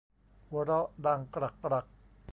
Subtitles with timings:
[0.49, 1.85] หัวเราะดังกรักกรัก